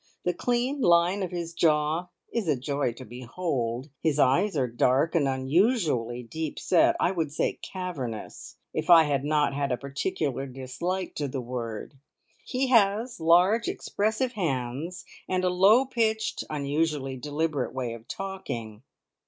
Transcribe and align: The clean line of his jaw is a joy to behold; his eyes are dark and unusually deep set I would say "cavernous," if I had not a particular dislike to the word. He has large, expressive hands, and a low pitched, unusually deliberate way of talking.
The 0.23 0.33
clean 0.33 0.81
line 0.81 1.21
of 1.21 1.29
his 1.29 1.53
jaw 1.53 2.07
is 2.33 2.47
a 2.47 2.55
joy 2.57 2.91
to 2.93 3.05
behold; 3.05 3.91
his 4.01 4.17
eyes 4.17 4.57
are 4.57 4.67
dark 4.67 5.13
and 5.13 5.27
unusually 5.27 6.23
deep 6.23 6.57
set 6.57 6.95
I 6.99 7.11
would 7.11 7.31
say 7.31 7.59
"cavernous," 7.61 8.57
if 8.73 8.89
I 8.89 9.03
had 9.03 9.23
not 9.23 9.53
a 9.71 9.77
particular 9.77 10.47
dislike 10.47 11.13
to 11.17 11.27
the 11.27 11.39
word. 11.39 11.99
He 12.43 12.69
has 12.69 13.19
large, 13.19 13.67
expressive 13.67 14.31
hands, 14.33 15.05
and 15.29 15.43
a 15.43 15.49
low 15.49 15.85
pitched, 15.85 16.43
unusually 16.49 17.15
deliberate 17.17 17.75
way 17.75 17.93
of 17.93 18.07
talking. 18.07 18.81